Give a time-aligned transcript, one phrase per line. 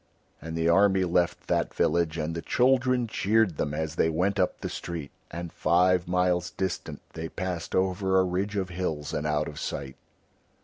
[0.41, 4.61] And the army left that village and the children cheered them as they went up
[4.61, 9.47] the street, and five miles distant they passed over a ridge of hills and out
[9.47, 9.97] of sight.